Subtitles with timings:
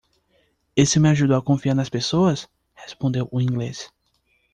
[0.75, 3.93] "Isso me ajudou a confiar nas pessoas?", respondeu o inglês.